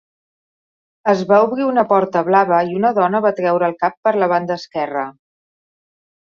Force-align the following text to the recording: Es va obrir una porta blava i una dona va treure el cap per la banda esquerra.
Es 1.13 1.21
va 1.31 1.37
obrir 1.47 1.65
una 1.73 1.83
porta 1.91 2.23
blava 2.31 2.63
i 2.71 2.75
una 2.79 2.93
dona 3.01 3.23
va 3.29 3.35
treure 3.43 3.71
el 3.71 3.79
cap 3.85 4.01
per 4.09 4.17
la 4.25 4.33
banda 4.35 4.59
esquerra. 4.61 5.09